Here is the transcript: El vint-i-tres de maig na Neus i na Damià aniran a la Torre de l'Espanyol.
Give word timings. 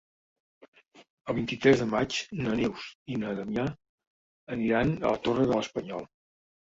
El 1.33 1.35
vint-i-tres 1.39 1.83
de 1.83 1.87
maig 1.91 2.17
na 2.39 2.55
Neus 2.61 2.87
i 3.13 3.19
na 3.25 3.35
Damià 3.41 3.67
aniran 4.57 4.95
a 4.99 5.13
la 5.17 5.21
Torre 5.29 5.47
de 5.51 5.57
l'Espanyol. 5.57 6.03